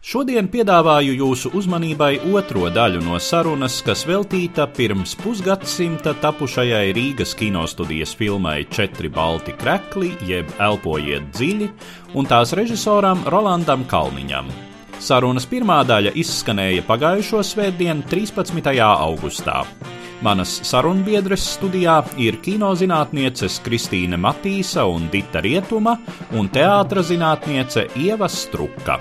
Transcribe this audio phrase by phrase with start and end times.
[0.00, 8.14] Šodien piedāvāju jūsu uzmanībai otro daļu no sarunas, kas veltīta pirms pusgadsimta tapušajai Rīgas kinostudijas
[8.16, 11.70] filmai Četri balti krekli, jeb Elpojiet dziļi,
[12.16, 14.48] un tās režisoram Rolandam Kalniņam.
[15.00, 18.72] Sarunas pirmā daļa izskanēja pagājušo svētdienu, 13.
[18.84, 19.62] augustā.
[20.20, 25.94] Manas sarunbiedres studijā ir kinozinātnieces Kristīne Matīsa un Dita Rietuma
[26.36, 28.98] un teātra zinātniece Ieva Struka.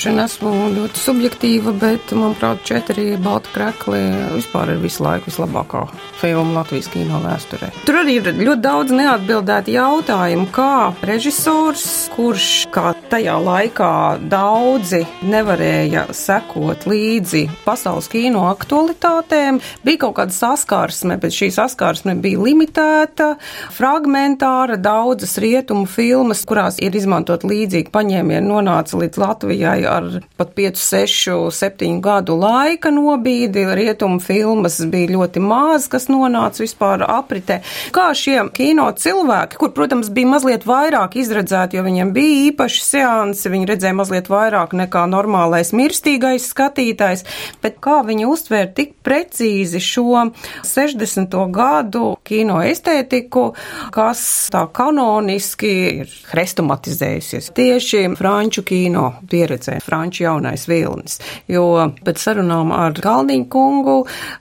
[0.00, 3.98] Droši vien esmu ļoti subjektīva, bet, manuprāt, četri balti krekli
[4.32, 5.82] vispār ir visu laiku vislabākā
[6.16, 7.68] filma Latvijas kino vēsturē.
[7.84, 11.84] Tur arī ir ļoti daudz neatbildētu jautājumu, kā režisors,
[12.14, 13.90] kurš kā tajā laikā
[14.32, 22.40] daudzi nevarēja sekot līdzi pasaules kino aktualitātēm, bija kaut kāda saskarsme, bet šī saskarsme bija
[22.40, 23.34] limitēta,
[23.76, 30.06] fragmentāra, daudzas rietumu filmas, kurās ir izmantot līdzīgi paņēmieni, nonāca līdz Latvijai ar
[30.38, 33.66] pat 5, 6, 7 gadu laika nobīdi.
[33.76, 37.60] Rietumu filmas bija ļoti maz, kas nonāca vispār apritē.
[37.94, 43.52] Kā šie kino cilvēki, kur, protams, bija mazliet vairāk izredzēti, jo viņiem bija īpaši seansi,
[43.52, 47.26] viņi redzēja mazliet vairāk nekā normālais mirstīgais skatītājs,
[47.62, 50.26] bet kā viņi uztvēra tik precīzi šo
[50.66, 51.36] 60.
[51.54, 53.50] gadu kino estētiku,
[53.94, 61.18] kas tā kanoniski ir hrestomatizējusies tieši franču kino pieredzē, franču jaunais vilnis.
[61.50, 63.96] Jo pēc sarunām ar Galniņu kungu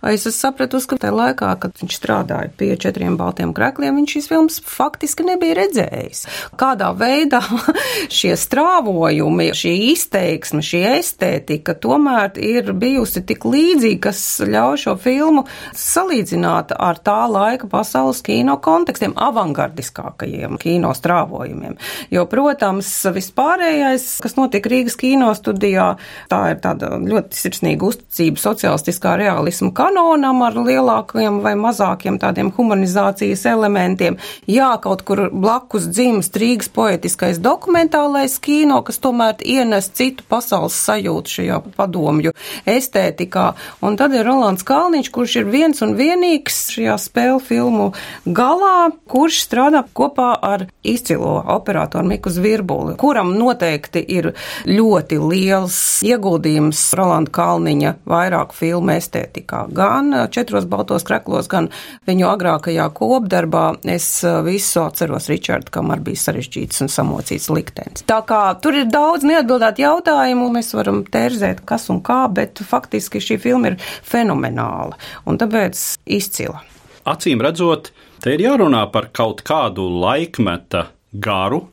[0.09, 4.59] es sapratu, ka tajā laikā, kad viņš strādāja pie četriem baltiem krekliem, viņš šīs filmas
[4.65, 6.25] faktiski nebija redzējis.
[6.59, 7.41] Kādā veidā
[8.19, 15.45] šie strāvojumi, šī izteiksme, šī estētika tomēr ir bijusi tik līdzīga, kas ļauj šo filmu
[15.77, 21.77] salīdzināt ar tā laika pasaules kino kontekstiem, avangardiskākajiem kino strāvojumiem.
[22.13, 25.87] Jo, protams, vispārējais, kas notika Rīgas kino studijā,
[26.31, 33.45] tā ir tāda ļoti sirsnīga uzticība sociālistiskā realisma kanonam ar lielākiem vai mazākiem tādiem humanizācijas
[33.49, 34.19] elementiem.
[34.49, 41.35] Jā, kaut kur blakus dzimst Rīgas poetiskais dokumentālais kino, kas tomēr ienes citu pasaules sajūtu
[41.37, 42.33] šajā padomju
[42.69, 43.45] estētikā.
[43.85, 47.89] Un tad ir Rolands Kalniņš, kurš ir viens un vienīgs šajā spēļu filmu
[48.25, 54.31] galā, kurš strādā kopā ar izcilo operatoru Miku Zvirbuli, kuram noteikti ir
[54.69, 55.75] ļoti liels
[56.07, 59.65] ieguldījums Rolanda Kalniņa vairāk filmu estētikā.
[59.75, 61.69] Gan četros baltos kreklos, gan
[62.09, 64.07] viņu agrākajā kopdarbā es
[64.47, 68.05] visu atceros Ričardu, kamēr bija sarežģīts un samocīts liktenis.
[68.09, 73.21] Tā kā tur ir daudz neatbildētu jautājumu, mēs varam tērzēt, kas un kā, bet faktiski
[73.23, 74.97] šī filma ir fenomenāla
[75.29, 75.81] un tāpēc
[76.19, 76.63] izcila.
[77.09, 77.91] Acīm redzot,
[78.23, 81.63] te ir jārunā par kaut kādu laikmeta garu,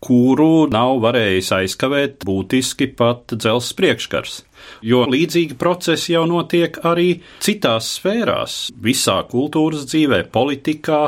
[0.00, 4.40] kuru nav varējis aizkavēt būtiski pat dzelzs priekškars.
[4.86, 11.02] Jo līdzīgi procesi jau notiek arī citās sfērās, visā kultūras dzīvē, politikā,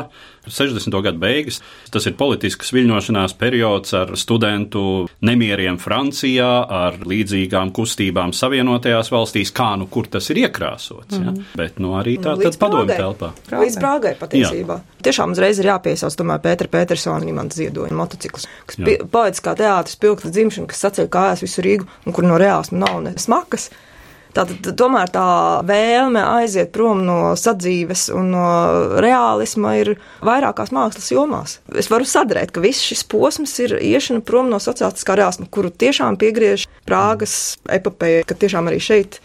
[0.49, 0.99] 60.
[1.05, 1.61] gadu beigas.
[1.93, 9.73] Tas ir politisks viļņošanās periods ar studentu nemieriem Francijā, ar līdzīgām kustībām Savienotajās valstīs, kā
[9.79, 11.19] nu kur tas ir iekrāsots.
[11.19, 11.25] Mm.
[11.25, 11.57] Ja?
[11.59, 13.31] Bet nu, arī tā tad padomju telpā.
[13.51, 14.79] Līdz Prāgai patiesībā.
[14.81, 15.01] Jā.
[15.09, 18.79] Tiešām uzreiz ir jāpiesauc tomēr Pētera Petersona imanta ziedoņa motocikls, kas
[19.13, 23.15] poetiskā teātris pilkta dzimšana, kas saceļ kājās visu Rīgu un kur no reāls nav ne
[23.21, 23.69] smakas.
[24.35, 25.25] Tātad tomēr tā
[25.63, 28.47] vēlme aiziet prom no sadzīves un no
[29.03, 29.93] reālisma ir
[30.25, 31.57] vairākās mākslas jomās.
[31.71, 36.19] Es varu sadrēt, ka viss šis posms ir iešana prom no sociālistiskā reālisma, kuru tiešām
[36.19, 39.21] piegriež Prāgas epopeja, ka tiešām arī šeit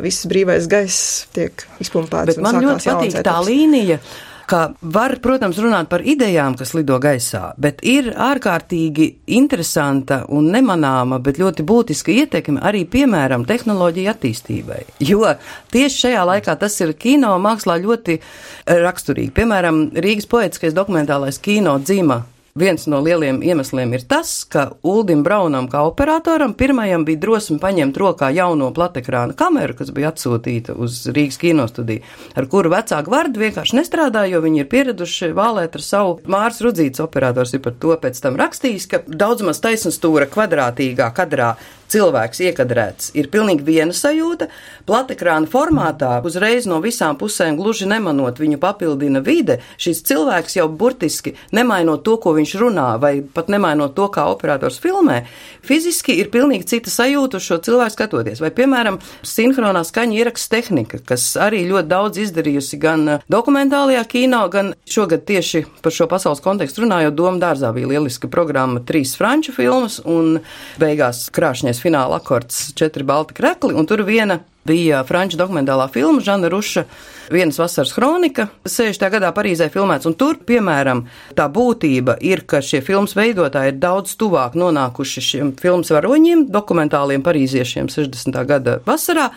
[0.00, 2.32] viss brīvais gaiss tiek izpumpēts.
[2.32, 4.00] Bet man ļoti patīk tā līnija
[4.48, 9.08] ka var, protams, runāt par idejām, kas lido gaisā, bet ir ārkārtīgi
[9.38, 14.80] interesanta un nemanāma, bet ļoti būtiska ietekme arī, piemēram, tehnoloģija attīstībai.
[15.04, 15.34] Jo
[15.74, 18.18] tieši šajā laikā tas ir kino mākslā ļoti
[18.66, 19.34] raksturīgi.
[19.36, 22.22] Piemēram, Rīgas poetiskais dokumentālais kino dzīma
[22.58, 27.98] viens no lieliem iemesliem ir tas, ka Uldim Braunam, kā operatoram, pirmajam bija drosme paņemt
[28.00, 32.04] rokā jauno platekrāna kameru, kas bija atsūtīta uz Rīgas kinostudiju,
[32.38, 37.02] ar kuru vecāku vārdu vienkārši nestrādāja, jo viņi ir pieraduši vālēt ar savu Mārs Rudzīts
[37.04, 41.54] operators ir par to pēc tam rakstījis, ka daudz maz taisnstūra kvadrātīgā kadrā
[41.92, 44.48] cilvēks iekadrēts, ir pilnīgi viena sajūta.
[44.88, 49.58] Platekrāna formātā uzreiz no visām pusēm gluži nemanot viņu papildina vide.
[49.80, 54.78] Šis cilvēks jau burtiski nemainot to, ko viņš runā, vai pat nemainot to, kā operators
[54.82, 55.22] filmē,
[55.64, 58.42] fiziski ir pilnīgi cita sajūta uz šo cilvēku skatoties.
[58.44, 64.72] Vai, piemēram, sinhronā skaņa ieraksts tehnika, kas arī ļoti daudz izdarījusi gan dokumentālajā kino, gan
[64.88, 69.98] šogad tieši par šo pasaules kontekstu runājot, Doma dārzā bija lieliska programma, trīs franču filmas
[70.06, 70.38] un
[70.80, 76.20] beigās krāšņais pirmais fināla akords, četri balti krekli, un tur viena bija franču dokumentālā filma
[76.20, 76.84] Žana Ruša
[77.32, 79.04] vienas vasaras kronika, 60.
[79.12, 81.04] gadā Parīzē filmēts, un tur, piemēram,
[81.36, 87.24] tā būtība ir, ka šie filmas veidotāji ir daudz tuvāk nonākuši šiem filmas varoņiem, dokumentāliem
[87.26, 88.38] parīziešiem 60.
[88.48, 89.28] gada vasarā,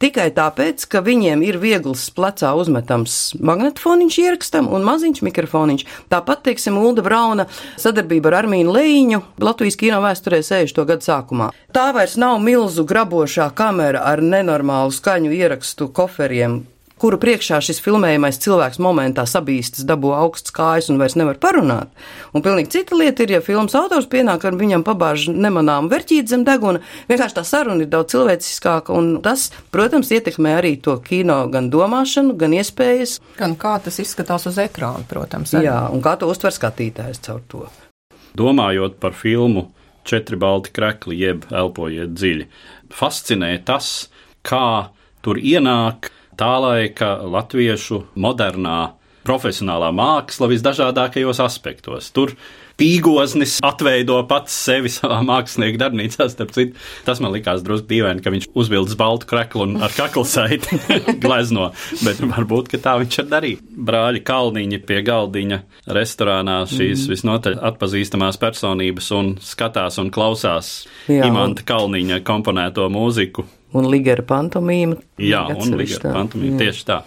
[0.00, 5.86] tikai tāpēc, ka viņiem ir viegls plecā uzmetams magnetofoniņš ierakstam un maziņš mikrofoniņš.
[6.12, 7.46] Tāpat, teiksim, Ulda Brauna
[7.80, 10.84] sadarbība ar Armīnu Leīņu Latvijas kino vēsturē 60.
[10.88, 11.50] gadu sākumā.
[11.74, 16.62] Tā vairs nav milzu grabošā kamera ar nenormālu skaņu ierakstu koferiem,
[17.00, 21.88] kuru priekšā šis filmējamais cilvēks momentā sabīstas, dabū augsts kājas un vairs nevar parunāt.
[22.36, 26.44] Un pilnīgi cita lieta ir, ja filmas autors pienāk ar viņam pabāž nemanām verķīt zem
[26.48, 31.72] deguna, vienkārši tā saruna ir daudz cilvēciskāka, un tas, protams, ietekmē arī to kino gan
[31.72, 33.18] domāšanu, gan iespējas.
[33.40, 35.56] Gan kā tas izskatās uz ekrāna, protams.
[35.56, 35.70] Arī.
[35.70, 37.66] Jā, un kā to uztver skatītājs caur to.
[38.36, 39.70] Domājot par filmu
[40.06, 42.46] Četri balti krekli, jeb elpojiet dziļi,
[42.96, 44.08] fascinē tas,
[44.46, 44.90] kā
[45.24, 46.08] tur ienāk
[46.40, 48.78] tā laika latviešu modernā
[49.26, 52.08] profesionālā māksla visdažādākajos aspektos.
[52.16, 52.32] Tur
[52.80, 56.30] pīgoznis atveido pats sevi savā mākslinieka darbnīcā.
[56.32, 60.24] Starp citu, tas man likās drusku dīvaini, ka viņš uzvilcis baltu kreklu un ar kaklu
[60.24, 60.80] saiti
[61.24, 61.68] glezno,
[62.00, 63.62] bet varbūt, tā viņš ir darījis.
[63.90, 65.60] Brāļi Kalniņi pie galdiņa
[65.92, 67.12] restorānā šīs mm.
[67.12, 70.74] visnotaļ atpazīstamās personības un skatās un klausās
[71.12, 71.28] Jā.
[71.28, 73.44] Imanta Kalniņa komponēto mūziku
[73.76, 74.98] un Ligera pantomīma.
[75.20, 77.00] Jā, un Ligera pantomīma tieši tā.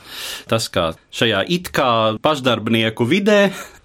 [0.49, 1.87] Tas, kā šajā it kā
[2.23, 3.39] pašdarbnieku vidē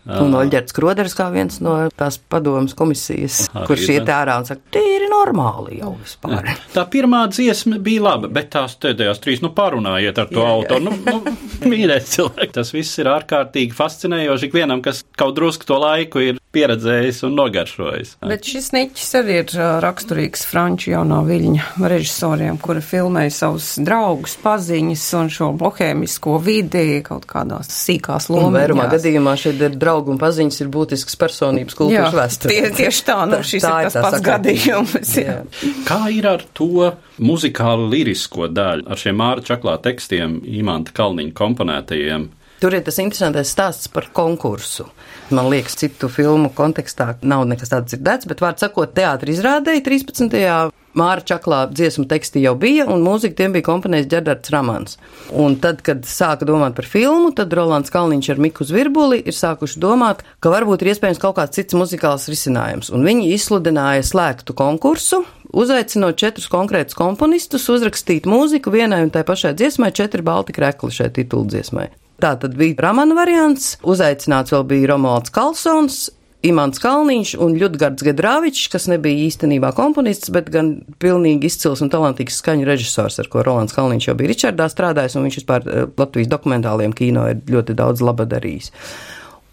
[0.09, 4.63] Un Oļģerts Kroders kā viens no tās padomas komisijas, Arī, kurš iet ārā un saka,
[4.73, 6.49] tīri normāli jau vispār.
[6.73, 10.89] Tā pirmā dziesma bija laba, bet tās pēdējās trīs, nu parunājiet ar to jā, autoru.
[10.89, 11.37] Nu, nu,
[11.69, 17.23] mīļais cilvēks, tas viss ir ārkārtīgi fascinējoši ikvienam, kas kaut drusku to laiku ir pieredzējis
[17.29, 18.17] un nogaršojis.
[18.27, 25.07] Bet šis niķis arī ir raksturīgs franču jaunā viļņa režisoriem, kuri filmēja savus draugus, paziņas
[25.21, 28.57] un šo bohēmisko vidi kaut kādās sīkās lomās.
[28.59, 32.55] Vairumā gadījumā šeit ir draugi draugu un paziņas ir būtisks personības kultūras vēsturē.
[32.55, 34.37] Tie, tieši tā, nu šis tā ir tas pats sakā.
[34.37, 35.13] gadījums.
[35.19, 35.39] Jā.
[35.39, 35.73] Jā.
[35.89, 42.29] Kā ir ar to muzikālu lirisko daļu, ar šiem Māra Čaklā tekstiem, Imanta Kalniņa komponētajiem?
[42.59, 44.89] Tur ir tas interesantais stāsts par konkursu.
[45.31, 50.73] Man liekas, citu filmu kontekstā nav nekas tāds dzirdēts, bet, vārds sakot, teātris izrādēja 13.
[50.99, 54.97] Māra Čaklā dziesmu teksti jau bija, un mūziku tiem bija komponējis Džerdards Ramans.
[55.31, 59.79] Un tad, kad sāka domāt par filmu, tad Rolands Kalniņš ar Miku Zvirbuli ir sākuši
[59.85, 62.91] domāt, ka varbūt ir iespējams kaut kāds cits muzikāls risinājums.
[62.91, 65.23] Un viņi izsludināja slēgtu konkursu,
[65.55, 71.13] uzaicinot četrus konkrētus komponistus uzrakstīt mūziku vienai un tai pašai dziesmai, četri balti krekli šai
[71.21, 71.91] titulu dziesmai.
[72.19, 76.09] Tā tad bija Ramana variants, uzaicināts vēl bija Romualds Kalsons,
[76.47, 82.39] Imants Kalniņš un Ļudgards Gedrāvičs, kas nebija īstenībā komponists, bet gan pilnīgi izcils un talantīgs
[82.39, 86.31] skaņu režisors, ar ko Rolands Kalniņš jau bija Ričardā strādājis, un viņš vispār eh, Latvijas
[86.31, 88.71] dokumentāliem kino ir ļoti daudz laba darījis.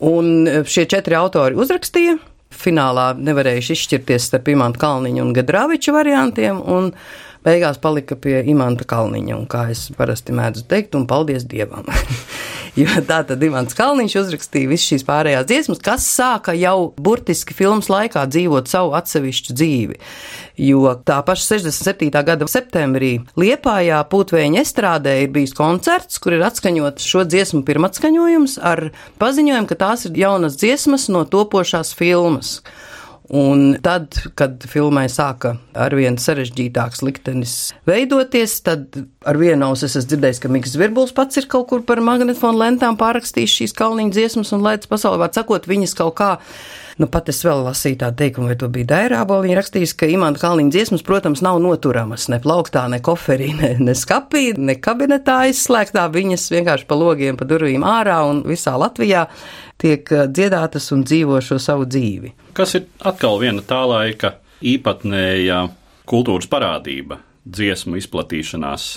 [0.06, 2.20] Un eh, šie četri autori uzrakstīja.
[2.56, 6.94] Finālā nevarējuši izšķirties starp Imanta Kalniņa un Gedrāviča variantiem, un
[7.46, 11.88] beigās palika pie Imanta Kalniņa, un kā es parasti mēdzu teikt, un paldies Dievam.
[12.80, 17.90] jo tā tad Imants Kalniņš uzrakstīja visas šīs pārējās dziesmas, kas sāka jau burtiski filmas
[17.92, 20.00] laikā dzīvot savu atsevišķu dzīvi.
[20.66, 22.12] Jo tā paša 67.
[22.28, 28.90] gada septembrī Liepājā Pūtvēņa estrādē ir bijis koncerts, kur ir atskaņots šo dziesmu pirmatskaņojums ar
[29.22, 32.60] paziņojumu, ka tās ir jaunas dziesmas no topošās filmas.
[33.34, 37.56] Un tad, kad filmai sāka arvien sarežģītāks liktenis
[37.90, 41.82] veidoties, tad ar vienu ausu es esmu dzirdējis, ka Mikls Zvirbuls pats ir kaut kur
[41.88, 46.36] par magnetofonu lentām pārrakstījis šīs kalniņa dziesmas un laicis pasaulē, var sakot, viņas kaut kā.
[46.96, 49.42] Nu, pat es vēl lasīju tādu teikumu, vai to bija Dairābo.
[49.44, 53.96] Viņa rakstījis, ka imanta kalniņa dziesmas, protams, nav noturamas ne plauktā, ne koferī, ne, ne
[54.00, 56.06] skapī, ne kabinetā izslēgtā.
[56.14, 59.26] Viņas vienkārši pa logiem, pa durvīm ārā un visā Latvijā
[59.82, 62.34] tiek eh, dziedātas un dzīvo šo savu dzīvi.
[62.58, 65.66] Kas ir atkal viena tā laika īpatnēja
[66.10, 68.92] kultūras parādība, dziesmu izplatīšanās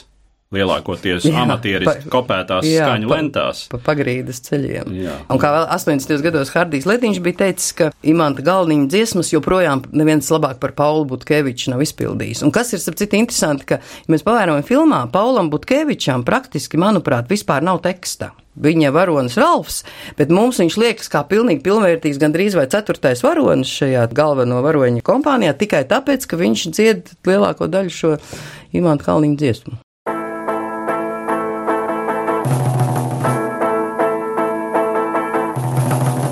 [0.55, 3.61] lielākoties jā, amatieris kopētās jā, skaņu pa, lentās.
[3.73, 4.95] Pa pagrīdes ceļiem.
[4.97, 5.17] Jā.
[5.29, 6.23] Un kā vēl 80.
[6.25, 11.75] gados Hardijs Letiņš bija teicis, ka Imanta Galniņa dziesmas joprojām neviens labāk par Paulu Butkeviču
[11.75, 12.41] nav izpildījis.
[12.47, 17.29] Un kas ir, starp citu, interesanti, ka, ja mēs pavērojam filmā, Paulam Butkevičam praktiski, manuprāt,
[17.29, 18.33] vispār nav teksta.
[18.59, 19.83] Viņa varonis Ralfs,
[20.19, 25.55] bet mums viņš liekas kā pilnīgi pilnvērtīgs, gandrīz vai ceturtais varonis šajā galveno varoņa kompānijā,
[25.59, 28.17] tikai tāpēc, ka viņš dzied lielāko daļu šo
[28.75, 29.79] Imanta Kalniņa dziesmu.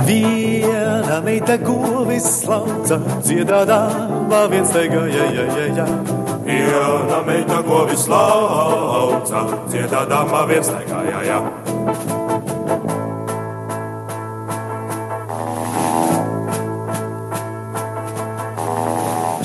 [0.06, 6.25] Viena meita govis slauca, dziedādāmā viens teiga, ja, ja, ja, ja.
[6.46, 11.38] Viena meita govis slauca, dziedādāmā viens teiga, ja, ja.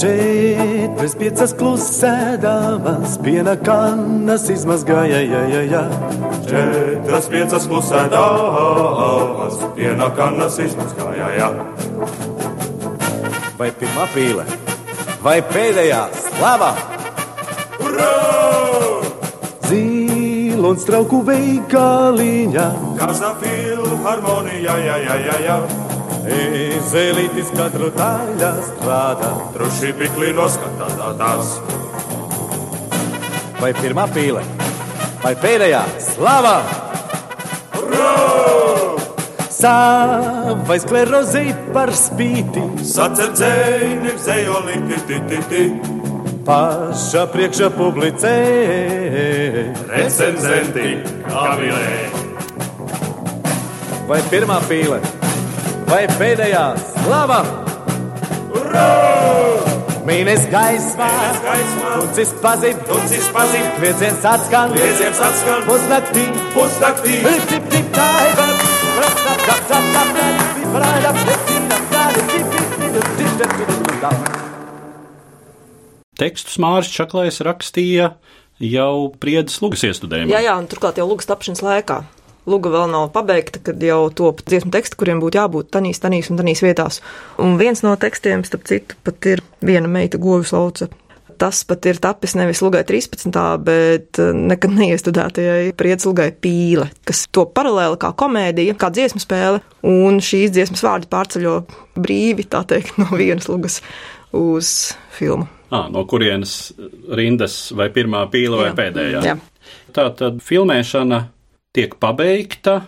[0.02, 5.84] Četras piecas klusēdāmas, piena kannas izmazgāja, ja, ja, ja.
[6.46, 11.52] Četras piecas klusēdāmas, piena kannas izmazgāja, ja.
[13.58, 14.46] Vai pirmā pīle,
[15.26, 16.74] vai pēdējā slava?
[20.62, 22.64] Zīlons trauku veikaliņā,
[23.00, 25.56] Kaza filharmonija, ja, ja, ja, ja.
[26.92, 31.56] Zelītis katru daļā strādā, droši pikli noskatās.
[33.58, 34.44] Vai pirmā pīle,
[35.24, 36.54] vai pēdējā slava?
[39.58, 46.01] Savai sklerozei par spīti, sacerdzēji, zejoli, ti, ti, ti, ti.
[46.52, 48.36] Paša priekšā publicē,
[49.88, 51.88] recenzenti, kavilē.
[54.12, 55.00] Vai pirmā pīle?
[55.92, 57.42] vai pēdējā slava?
[60.08, 61.10] Mīnēs gaismā,
[61.94, 68.50] tuncis pazīt, tuncis pazīt, kvieciens atskan, kvieciens atskan, pusnaktī, pusnaktī, tip, tip, taiva,
[68.98, 74.41] prasa, tap, tap, tap, tap, prāda, pecīna, prāda, tip, tip, tip, tip, tip, tip, tip,
[76.22, 78.12] Tekstus Mārcis Čaklais rakstīja
[78.62, 80.30] jau priedes lugas iestudējumā.
[80.30, 82.04] Jā, jā, un turklāt jau lugas tapšanas laikā.
[82.50, 86.40] Luga vēl nav pabeigta, kad jau top dziesmu teksti, kuriem būtu jābūt tanīs, tanīs un
[86.42, 87.00] tanīs vietās.
[87.42, 90.90] Un viens no tekstiem, starp citu, pat ir viena meita govis lauca.
[91.42, 93.34] Tas pat ir tapis nevis Lugai 13.
[93.66, 100.22] bet eh, nekad neiestudētajai prieclugai pīle, kas to paralēli kā komēdija, kā dziesmu spēle, un
[100.22, 101.56] šīs dziesmas vārdi pārceļo
[101.98, 103.82] brīvi, tā teikt, no vienas lugas
[104.38, 105.50] uz filmu.
[105.72, 106.74] À, no kurienes
[107.16, 108.78] rindas vai pirmā pīle vai Jā.
[108.80, 109.22] pēdējā?
[109.24, 109.38] Jā.
[109.96, 111.28] Tā tad filmēšana
[111.76, 112.82] tiek pabeigta.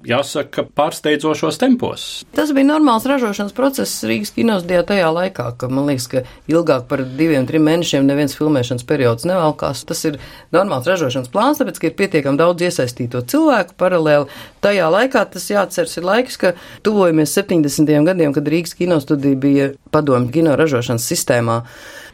[0.00, 2.04] Jāsaka, pārsteidzošos tempos.
[2.32, 7.02] Tas bija normāls ražošanas process Rīgas kinostudijā tajā laikā, ka man liekas, ka ilgāk par
[7.04, 9.84] diviem, trim mēnešiem neviens filmēšanas periods nevelkās.
[9.84, 10.16] Tas ir
[10.56, 14.32] normāls ražošanas plāns, tāpēc, ka ir pietiekami daudz iesaistīto cilvēku paralēli.
[14.64, 16.56] Tajā laikā tas jāatceras ir laiks, ka
[16.86, 17.92] tuvojamies 70.
[18.08, 21.60] gadiem, kad Rīgas kinostudija bija padomju kino ražošanas sistēmā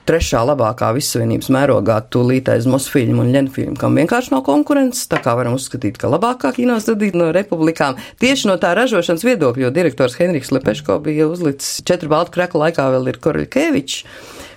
[0.06, 5.58] trešā labākā vissavienības mērogā tūlītais Mosfilmu un Ļenfilmu, kam vienkārši nav konkurences, tā kā varam
[5.58, 7.98] uzskatīt, ka labākā kinostudija no republikām.
[8.22, 12.90] Tieši no tā ražošanas viedokļa, jo direktors Henriks Lepeško bija uzlicis četru baltu kreklu laikā
[12.94, 14.02] vēl ir Koroļkevičs.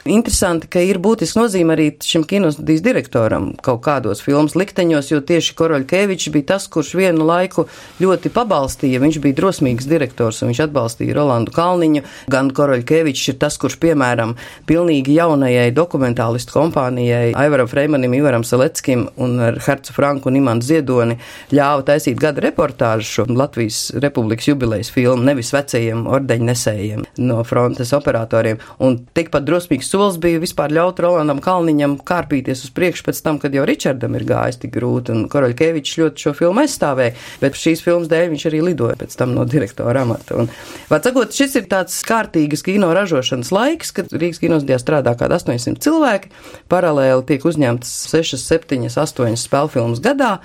[0.08, 5.56] Interesanti, ka ir būtiski nozīme arī šim kinostudijas direktoram kaut kādos filmas likteņos, jo tieši
[5.60, 7.66] Koroļkevičs bija tas, kurš vienu laiku
[8.00, 9.02] ļoti pabalstīja.
[9.04, 12.04] Viņš bija drosmīgs direktors un viņš atbalstīja Rolandu Kalniņu.
[12.32, 14.38] Gan Koroļkevičs ir tas, kurš, piemēram,
[14.70, 21.20] pilnīgi jaunajai dokumentālistu kompānijai Aivaram Freimanim, Ivaram Seleckim un ar Hercu Franku un Imantu Ziedoni
[21.52, 28.64] ļāva taisīt gada reportāžu Latvijas Republikas jubilejas filmu nevis vecajiem ordeņnesējiem no frontes operatoriem.
[28.80, 33.56] Un tikpat drosmīgs solis bija vispār ļaut Rolandam Kalniņam kārpīties uz priekšu pēc tam, kad
[33.56, 38.10] jau Ričardam ir gājis tik grūti, un Koroļkevičs ļoti šo filmu aizstāvēja, bet šīs filmas
[38.12, 40.38] dēļ viņš arī lidoja pēc tam no direktora amata.
[40.44, 40.52] Un,
[40.92, 45.84] var sakot, šis ir tāds kārtīgas kino ražošanas laiks, kad Rīgas kinostudijā strādā kādi 800
[45.86, 46.34] cilvēki,
[46.72, 50.38] paralēli tiek uzņemtas 6, 7, 8 spēlfilmas gadā,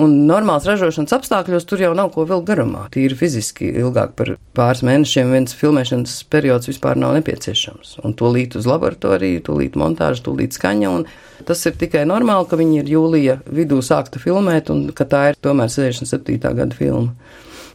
[0.00, 2.86] un normāls ražošanas apstākļos tur jau nav ko vēl garumā.
[2.94, 8.56] Tīri fiziski ilgāk par pāris mēnešiem viens filmēšanas periods vispār nav nepieciešams, un to līt
[8.58, 11.04] uz laboratoriju laboratorija, tūlīt montāža, tūlīt skaņa.
[11.46, 15.38] Tas ir tikai normāli, ka viņi ir jūlija vidū sākta filmēt un ka tā ir
[15.42, 16.38] tomēr 67.
[16.38, 17.14] gada filma.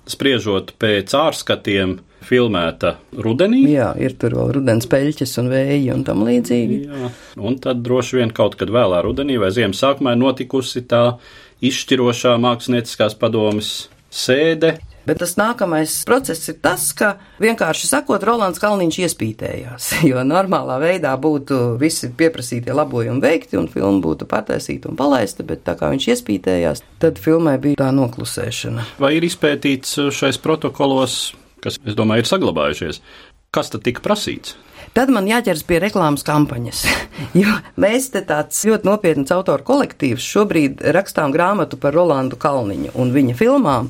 [0.08, 3.66] Spriežot pēc ārskatiem, filmēta rudenī.
[3.74, 6.80] Jā, ir tur vēl rudens peļķes un vēji un tam līdzīgi.
[6.88, 7.12] Jā,
[7.44, 11.20] un tad droši vien kaut kad vēlā rudenī vai ziemas sākumā notikusi tā
[11.60, 14.78] izšķirošā mākslinieckās padomas sēde.
[15.08, 19.92] Bet tas nākamais process ir tas, ka vienkārši sakot, Rolands Kalniņš iespītējās.
[20.10, 25.64] Jo normālā veidā būtu visi pieprasītie labojumi veikti un filma būtu pataisīta un palaista, bet
[25.68, 28.86] tā kā viņš iespītējās, tad filmai bija tā noklusēšana.
[29.00, 31.18] Vai ir izpētīts šais protokolos,
[31.64, 33.02] kas, es domāju, ir saglabājušies?
[33.56, 34.58] Kas tad tika prasīts?
[34.96, 36.86] Tad man jāķers pie reklāmas kampaņas.
[37.38, 43.14] Jo mēs te tāds ļoti nopietns autoru kolektīvs šobrīd rakstām grāmatu par Rolandu Kalniņu un
[43.16, 43.90] viņa filmām.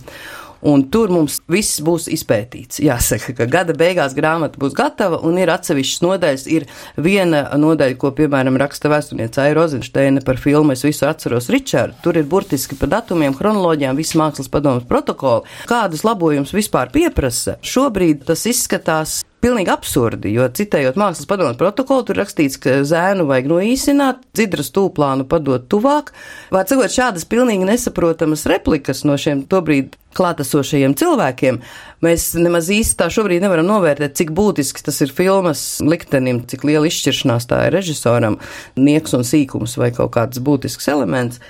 [0.61, 2.81] Un tur mums viss būs izpētīts.
[2.83, 6.47] Jāsaka, ka gada beigās grāmata būs gatava un ir atsevišķas nodaļas.
[6.49, 11.99] Ir viena nodaļa, ko, piemēram, raksta vēsturniece Aira Rozensteina par filmu Es visu atceros Ričārdu.
[12.03, 15.47] Tur ir burtiski pa datumiem, chronoloģijām, viss mākslas padomas protokoli.
[15.69, 17.57] Kādus labojumus vispār pieprasa?
[17.65, 23.49] Šobrīd tas izskatās pilnīgi absurdi, jo citējot mākslas padomu protokolu, tur rakstīts, ka zēnu vajag
[23.51, 26.11] noīsināt, dzidras tūplānu padot tuvāk.
[26.53, 31.59] Vai cikot šādas pilnīgi nesaprotamas replikas no šiem tobrīd klātesošajiem cilvēkiem,
[32.01, 36.89] mēs nemaz īsti tā šobrīd nevaram novērtēt, cik būtisks tas ir filmas liktenim, cik liela
[36.89, 38.39] izšķiršanās tā ir režisoram,
[38.79, 41.43] nieks un sīkums vai kaut kāds būtisks elements.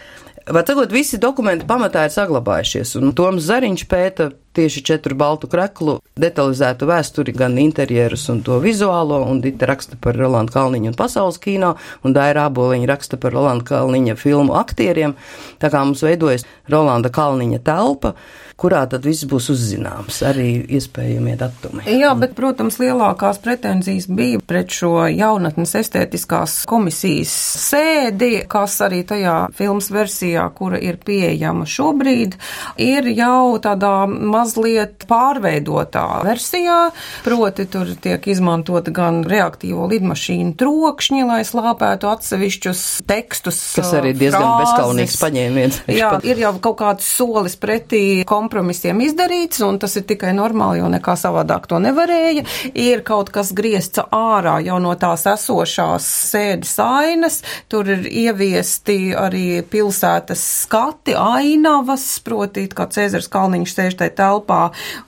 [0.48, 6.88] Tagad visi dokumenti pamatā ir saglabājušies, un Toms Zariņš pēta tieši četru baltu kreklu detalizētu
[6.88, 11.74] vēsturi, gan interjerus un to vizuālo, un Dita raksta par Rolandu Kalniņu un pasaules kino,
[12.08, 15.18] un Daira Āboliņa raksta par Rolanda Kalniņa filmu aktieriem.
[15.60, 18.16] Tā kā mums veidojas Rolanda Kalniņa telpa,
[18.58, 21.86] kurā tad viss būs uzzināms, arī iespējamie datumi.
[21.94, 27.34] Jā, bet, protams, lielākās pretenzijas bija pret šo jaunatnes estētiskās komisijas
[27.68, 32.38] sēdi, kas arī tajā filmas versijā, kura ir pieejama šobrīd,
[32.82, 36.80] ir jau tādā mazliet pārveidotā versijā,
[37.28, 43.62] proti tur tiek izmantota gan reaktīvo lidmašīnu trokšņi, lai slāpētu atsevišķus tekstus.
[43.78, 44.66] Kas arī diezgan frāzes.
[44.66, 45.80] bezkaunīgs paņēmiens.
[45.94, 50.80] Jā, ir jau kaut kāds solis pretī kom kompromisiem izdarīts, un tas ir tikai normāli,
[50.80, 52.46] jo nekā savādāk to nevarēja.
[52.78, 59.62] Ir kaut kas griezts ārā jau no tās esošās sēdes ainas, tur ir ieviesti arī
[59.68, 64.62] pilsētas skati, ainavas, proti, kā Cēzars Kalniņš sēž tajā telpā,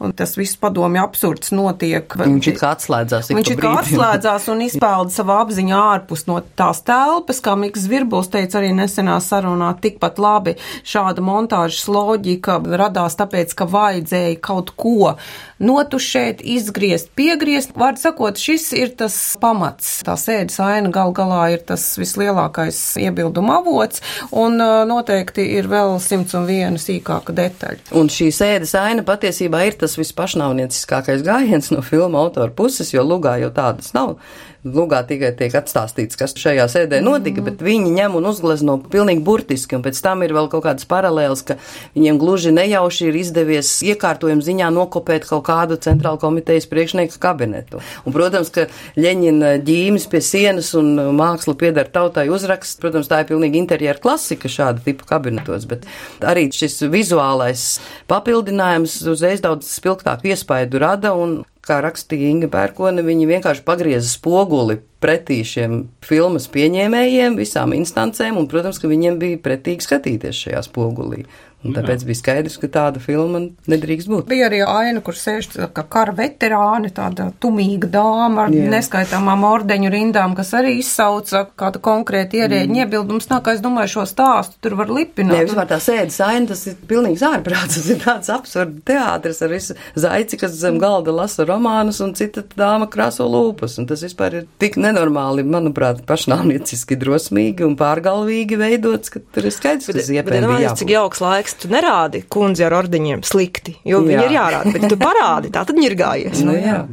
[0.04, 2.18] un tas viss padomju absurds notiek.
[2.20, 3.32] Viņš ir kā atslēdzās.
[3.32, 8.32] Viņš ir kā atslēdzās un izpelda savu apziņu ārpus no tās telpas, kā Miks Virbuls
[8.34, 14.74] teica arī nesenā sarunā, tikpat labi šāda montāžas loģika radās tāpēc, tāpēc, ka vajadzēja kaut
[14.80, 15.16] ko
[15.60, 17.76] notušēt, izgriezt, piegriezt.
[17.78, 20.00] Vārds sakot, šis ir tas pamats.
[20.08, 24.58] Tā sēdes aina gal galā ir tas vislielākais iebilduma avots, un
[24.90, 27.92] noteikti ir vēl simts un viena sīkāka detaļa.
[28.00, 33.38] Un šī sēdes aina patiesībā ir tas vispašnāvnieciskākais gājiens no filma autora puses, jo lugā
[33.44, 34.18] jau tādas nav.
[34.60, 37.46] Lūgā tikai tiek atstāstīts, kas šajā sēdē notika, mm.
[37.48, 41.46] bet viņi ņem un uzglezno pilnīgi burtiski, un pēc tam ir vēl kaut kādas paralēlas,
[41.48, 41.56] ka
[41.96, 47.84] viņiem gluži nejauši ir izdevies iekārtojuma ziņā nokopēt kaut kādu centrālu komitejas priekšnieku kabinetu.
[48.06, 48.68] Un, protams, ka
[49.00, 54.52] Ļeņina ģīmis pie sienas un māksla piedara tautai uzraksts, protams, tā ir pilnīgi interjera klasika
[54.52, 55.88] šāda tipa kabinetos, bet
[56.26, 57.68] arī šis vizuālais
[58.10, 64.80] papildinājums uzreiz daudz spilgtāku iespaidu rada un kā rakstīja Inga Pērkone, viņi vienkārši pagrieza spoguli
[65.04, 71.26] pretī šiem filmas pieņēmējiem, visām instancēm, un, protams, ka viņiem bija pretīgi skatīties šajā spogulī.
[71.60, 74.28] Un tāpēc bija skaidrs, ka tāda filma nedrīkst būt.
[74.32, 78.70] Bija arī aina, kur sēž kā kara veterāni, tāda tumīga dāma ar Jā.
[78.72, 82.80] neskaitāmām ordeņu rindām, kas arī izsauca kādu konkrētu ierēģi mm.
[82.86, 83.28] iebildums.
[83.28, 85.36] Nā, kā es domāju, šo stāstu tur var lipināt.
[85.36, 89.52] Nē, vispār tā sēdes aina, tas ir pilnīgs ārprāts, tas ir tāds absurds teātris ar
[89.52, 93.76] visu zaici, kas zem galda lasa romānus un cita dāma krāso lūpas.
[93.84, 99.56] Un tas vispār ir tik nenormāli, manuprāt, pašnāvnieciski drosmīgi un pārgalvīgi veidots, ka tur ir
[99.60, 100.76] skaidrs, ka tas iepēja.
[100.80, 104.08] Cik jauks laiks liekas, tu nerādi kundzi ar ordeņiem slikti, jo jā.
[104.08, 106.44] viņi ir jārāda, bet tu parādi, tā tad ņirgājies.
[106.46, 106.86] Nu, jā.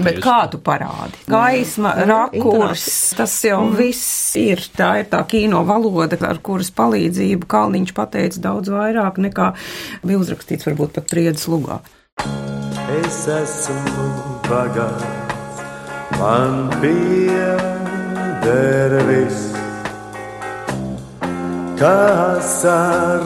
[0.00, 1.18] Bet kā tu parādi?
[1.28, 3.76] Gaisma, rakurs, tas jau mm.
[3.76, 4.60] viss ir.
[4.76, 9.52] Tā ir tā kino valoda, ar kuras palīdzību Kalniņš pateica daudz vairāk nekā
[10.04, 11.80] bija uzrakstīts varbūt pat priedes lugā.
[13.04, 14.08] Es esmu
[14.48, 15.60] bagāts,
[16.16, 17.30] man pieder
[19.08, 19.69] viss
[21.80, 23.24] kas ar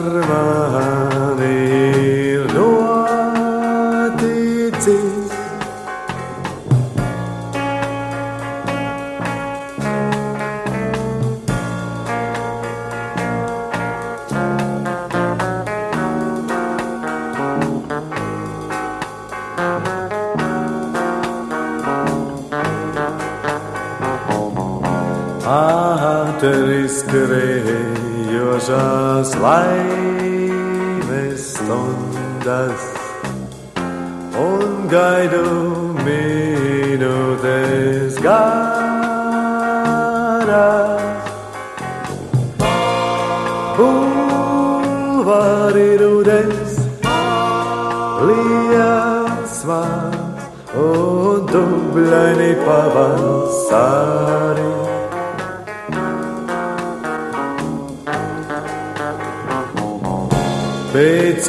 [28.67, 29.85] Just Leib
[31.31, 32.95] ist und das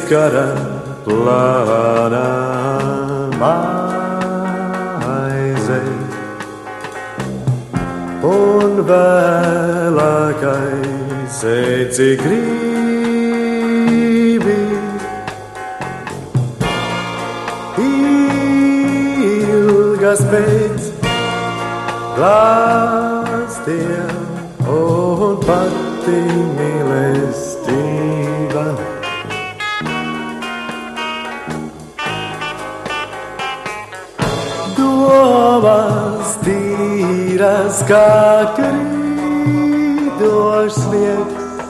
[0.07, 0.55] kara
[1.03, 2.27] plānā
[3.41, 5.79] maize
[8.29, 10.61] un vēlākais
[11.51, 12.45] eci gribi.
[19.27, 20.79] Ilgas pēc
[22.15, 23.83] glāstiem
[24.79, 26.17] un pati
[26.55, 27.46] mīlestība.
[35.57, 38.09] Domas tīras kā
[38.53, 40.19] krītošs
[40.83, 41.63] sniegs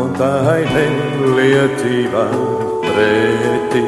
[0.00, 0.32] un tā
[0.72, 2.24] nelietība
[2.88, 3.84] pretī.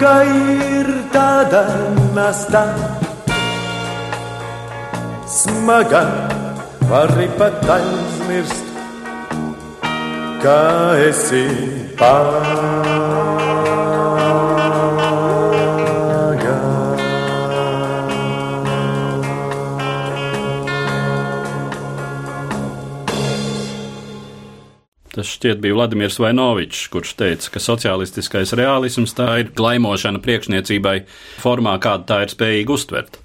[0.00, 1.58] Smaga ir tāda
[2.16, 2.62] nasta,
[5.28, 6.00] smaga
[6.88, 8.70] vari pat aizmirst,
[10.40, 10.62] kā
[11.04, 11.44] esi
[25.10, 31.00] Tas šķiet bija Vladimirs Vainovičs, kurš teica, ka sociālistiskais realisms tā ir glaimošana priekšniecībai
[31.42, 33.18] formā, kādu tā ir spējīga uztvert.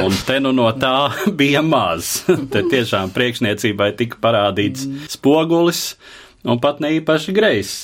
[0.00, 2.22] Un te nu no tā bija maz.
[2.52, 5.90] Te tiešām priekšniecībai tika parādīts spogulis
[6.48, 7.76] un pat ne īpaši greizs.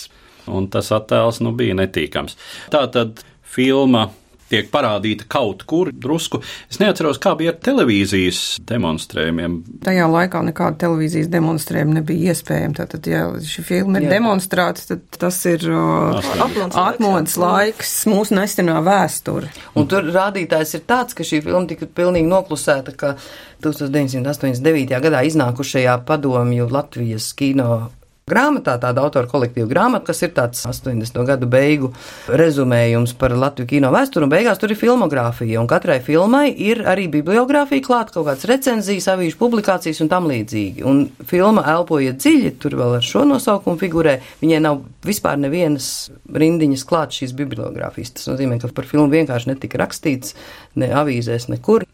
[0.48, 2.40] Un tas attēls nu bija netīkams.
[2.72, 3.20] Tā tad
[3.52, 4.08] filma
[4.52, 6.42] tiek parādīta kaut kur drusku.
[6.70, 9.58] Es neatceros, kā bija ar televīzijas demonstrējumiem.
[9.86, 12.76] Tajā laikā nekāda televīzijas demonstrējuma nebija iespējama.
[12.82, 19.52] Tātad, ja šī filma ir demonstrēta, tad tas ir atmodas laiks, mūsu nesenā vēsture.
[19.78, 23.16] Un tur rādītājs ir tāds, ka šī filma tika pilnīgi noklusēta, ka
[23.64, 24.94] 1989.
[25.06, 27.90] gadā iznākušajā padomju Latvijas kino
[28.32, 31.20] grāmatā, tāda autora kolektīva grāmata, kas ir tāds 80.
[31.28, 31.92] gadu beigu
[32.28, 37.08] rezumējums par Latviju kino vēsturi, un beigās tur ir filmogrāfija, un katrai filmai ir arī
[37.12, 40.84] bibliogrāfija klāt, kaut kāds recenzijas, avīžu publikācijas un tam līdzīgi.
[40.88, 45.92] Un filma elpojiet dziļi, tur vēl ar šo nosaukumu figurē, viņai nav vispār nevienas
[46.32, 48.16] rindiņas klāt šīs bibliogrāfijas.
[48.18, 50.36] Tas nozīmē, ka par filmu vienkārši netika rakstīts
[50.80, 51.86] ne avīzēs, nekur.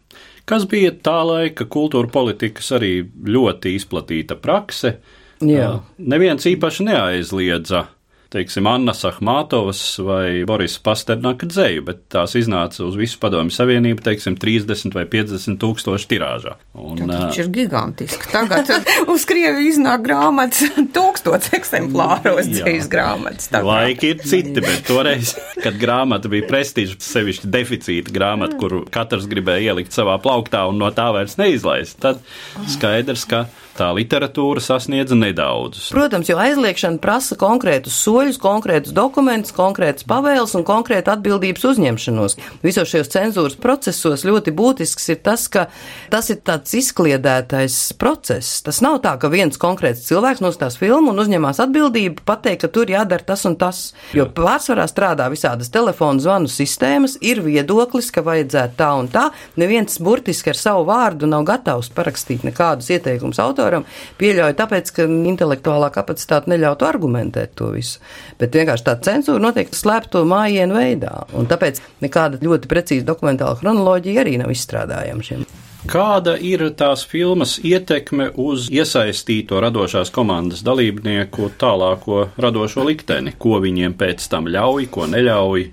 [0.49, 4.95] Kas bija tā laika kultūra politikas arī ļoti izplatīta prakse.
[5.45, 5.79] Jā.
[5.97, 7.85] Neviens īpaši neaizliedza,
[8.29, 14.35] teiksim, Anna Sahmatovas vai Boris Pasternaka dzēju, bet tās iznāca uz visu padomju savienību, teiksim,
[14.37, 16.53] 30 vai 50 tūkstoši tirāžā.
[16.77, 18.29] Un, Tas ir gigantiski.
[18.29, 18.69] Tagad
[19.15, 23.49] uz Krieviju iznāk grāmatas tūkstots eksemplāros dzīves grāmatas.
[23.49, 25.33] Kā- Laiki ir citi, bet toreiz,
[25.65, 30.91] kad grāmata bija prestiža, sevišķi deficīta grāmata, kuru katrs gribēja ielikt savā plauktā un no
[30.93, 32.21] tā vairs neizlaist, tad
[32.75, 33.47] skaidrs, ka
[33.79, 35.89] tā literatūra sasniedza nedaudzus.
[35.93, 42.37] Protams, jo aizliekšana prasa konkrētus soļus, konkrētus dokumentus, konkrētas pavēles un konkrētu atbildības uzņemšanos.
[42.65, 45.67] Visos šajos cenzūras procesos ļoti būtisks ir tas, ka
[46.11, 48.59] tas ir tāds izkliedētais process.
[48.65, 52.91] Tas nav tā, ka viens konkrēts cilvēks nostās filmu un uzņemās atbildību pateikt, ka tur
[52.91, 53.81] jādara tas un tas.
[54.15, 59.29] Jo pārsvarā strādā visādas telefonu zvanu sistēmas, ir viedoklis, ka vajadzētu tā un tā.
[59.59, 63.68] Neviens burtiski ar savu vārdu nav gatavs parakstīt nekādus ieteikumus autoram.
[64.19, 68.01] Pieļauju tāpēc, ka intelektuālā kapacitāte neļautu argumentēt to visu.
[68.41, 71.15] Bet vienkārši tā cenzūra notiek slēpto mājienu veidā.
[71.37, 75.47] Un tāpēc nekāda ļoti precīza dokumentāla chronoloģija arī nav izstrādājama šiem.
[75.87, 83.31] Kāda ir tās filmas ietekme uz iesaistīto radošās komandas dalībnieku tālāko radošo likteni?
[83.39, 85.63] Ko viņiem pēc tam ļauj, ko neļauj?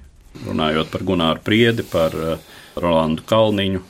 [0.46, 2.38] Runājot par Gunāru Priedi, par uh,
[2.78, 3.82] Rolandu Kalniņu,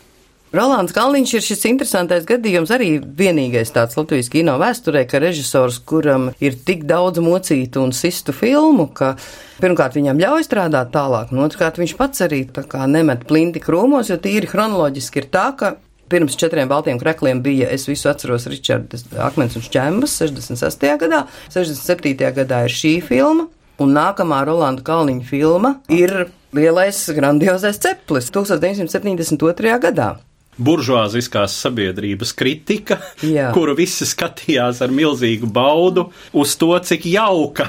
[0.56, 6.30] Rolands Kalniņš ir šis interesantais gadījums, arī vienīgais tāds Latvijas kino vēsturē, ka režisors, kuram
[6.40, 9.14] ir tik daudz mocītu un sistu filmu, ka
[9.60, 14.08] pirmkārt viņam ļauj strādāt tālāk, un otrkārt viņš pats arī tā kā nemet plinti krūmos,
[14.08, 19.08] jo tīri chronoloģiski ir tā, ka Pirms četriem baltiem krekliem bija, es visu atceros, Ričards
[19.18, 20.84] Akmens un Šķembas 66.
[21.00, 22.14] gadā, 67.
[22.36, 23.48] gadā ir šī filma,
[23.82, 29.74] un nākamā Rolanda Kalniņa filma ir Lielais grandiozais ceplis 1972.
[29.82, 30.12] gadā
[30.56, 33.50] buržuāziskās sabiedrības kritika, Jā.
[33.56, 37.68] kuru visi skatījās ar milzīgu baudu uz to, cik jauka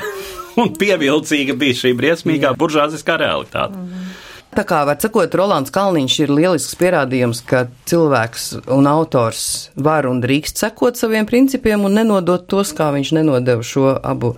[0.61, 3.77] un pievilcīga bija šī briesmīgā buržuāziskā realitāte.
[3.77, 4.06] Mm.
[4.55, 9.43] Tā kā var sakot, Rolands Kalniņš ir lielisks pierādījums, ka cilvēks un autors
[9.75, 14.37] var un drīkst sekot saviem principiem un nenodot tos, kā viņš nenodeva šo abu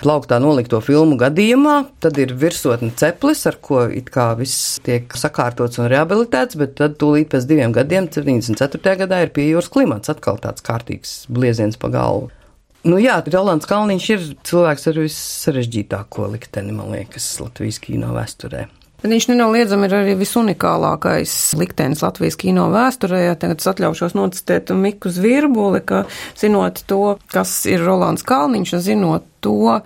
[0.00, 1.76] plauktā nolikto filmu gadījumā.
[2.02, 6.96] Tad ir virsotne ceplis, ar ko it kā viss tiek sakārtots un rehabilitēts, bet tad
[7.02, 8.96] tūlīt pēc diviem gadiem, 74.
[9.04, 12.32] gadā, ir pie jūras klimats atkal tāds kārtīgs blieziens pa galvu.
[12.88, 18.70] Nu jā, Rolands Kalniņš ir cilvēks ar vissarežģītāko likteni, man liekas, Latvijas kino vēsturē.
[19.00, 23.22] Bet viņš nenoliedzami ir arī visunikālākais liktenis Latvijas kino vēsturē.
[23.40, 26.02] Tagad es atļaušos nocitēt Miku Zvirbuli, ka
[26.36, 29.78] zinot to, kas ir Rolands Kalniņš, un zinot to,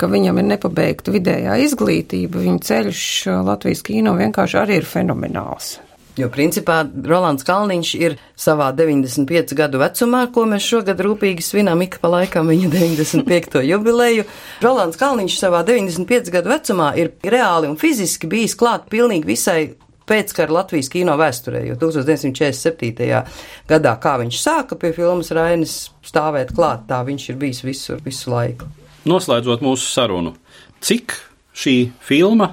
[0.00, 3.02] ka viņam ir nepabeigta vidējā izglītība, viņa ceļš
[3.44, 5.76] Latvijas kino vienkārši arī ir fenomenāls.
[6.14, 11.98] Jo principā Rolands Kalniņš ir savā 95 gadu vecumā, ko mēs šogad rūpīgi svinām ik
[12.02, 13.64] pa laikam viņa 95.
[13.66, 14.26] jubileju.
[14.62, 19.58] Rolands Kalniņš savā 95 gadu vecumā ir reāli un fiziski bijis klāt pilnīgi visai
[20.06, 23.20] pēckara Latvijas kino vēsturē, jo 1947.
[23.68, 28.30] gadā, kā viņš sāka pie filmas Rainis stāvēt klāt, tā viņš ir bijis visur, visu
[28.30, 28.70] laiku.
[29.08, 30.36] Noslēdzot mūsu sarunu,
[30.84, 31.16] cik
[31.56, 32.52] šī filma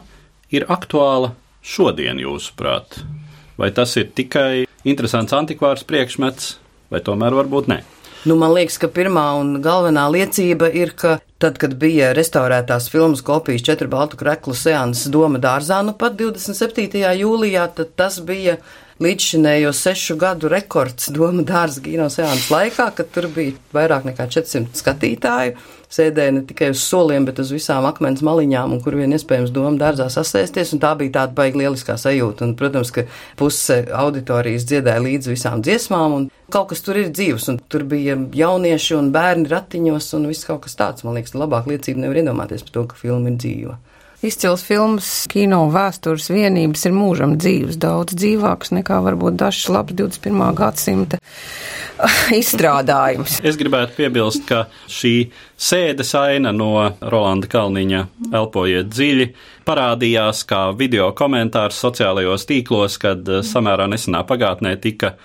[0.52, 3.04] ir aktuāla šodien, jūsuprāt?
[3.60, 6.56] Vai tas ir tikai interesants antikvārs priekšmets,
[6.92, 7.82] vai tomēr varbūt ne?
[8.22, 13.24] Nu, man liekas, ka pirmā un galvenā liecība ir, ka tad, kad bija restaurētās filmas
[13.26, 17.02] kopijas četru baltu kreklu seanses Doma dārzā, nu pat 27.
[17.18, 18.60] jūlijā, tad tas bija
[19.02, 24.78] līdzšinējo sešu gadu rekords Doma dārza kino seanses laikā, kad tur bija vairāk nekā 400
[24.84, 25.58] skatītāju.
[25.92, 29.74] Sēdēja ne tikai uz soliem, bet uz visām akmens maliņām, un kur vien iespējams doma
[29.80, 32.48] dārzā sasēsties, un tā bija tāda baigi lieliskā sajūta.
[32.48, 33.04] Un, protams, ka
[33.40, 38.16] puse auditorijas dziedāja līdz visām dziesmām, un kaut kas tur ir dzīves, un tur bija
[38.16, 42.64] jaunieši un bērni ratiņos, un viss kaut kas tāds, man liekas, labāk liecība nevar iedomāties
[42.68, 43.80] par to, ka filma ir dzīva.
[44.22, 50.44] Izcils filmas, kino vēstures vienības ir mūžam dzīves, daudz dzīvāks nekā varbūt dažs labs 21.
[50.60, 51.18] gadsimta
[52.42, 53.40] izstrādājums.
[53.42, 55.16] Es gribētu piebilst, ka šī
[55.58, 56.70] sēdes aina no
[57.02, 59.28] Rolanda Kalniņa Elpojiet dziļi
[59.66, 65.16] parādījās kā video komentārs sociālajos tīklos, kad samērā nesenā pagātnē tika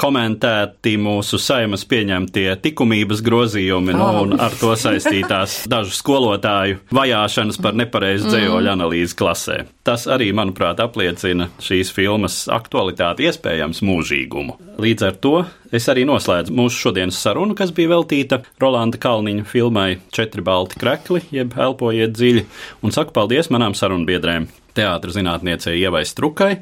[0.00, 7.76] komentēti mūsu saimas pieņemtie likumības grozījumi nu, un ar to saistītās dažu skolotāju vajāšanas par
[7.78, 9.62] nepareizu dzējoļu analīzi klasē.
[9.86, 14.58] Tas arī, manuprāt, apliecina šīs filmas aktualitāti, iespējams, mūžīgumu.
[14.82, 15.34] Līdz ar to
[15.74, 21.22] es arī noslēdzu mūsu šodienas sarunu, kas bija veltīta Rolanda Kalniņa filmai Četri balti krekli,
[21.32, 22.46] jeb Elpojiet dziļi,
[22.82, 26.56] un saku paldies manām sarunbiedrēm teātris zinātniecei Ievai Strukai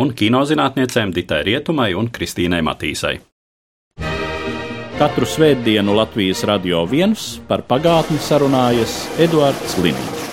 [0.00, 3.16] un kinozinātniecēm Ditai Rietumai un Kristīnai Matīsai.
[4.94, 10.23] Katru svētdienu Latvijas radio viens par pagātni sarunājas Eduards Līniju.